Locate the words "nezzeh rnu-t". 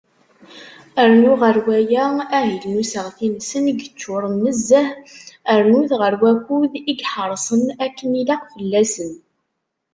4.43-5.91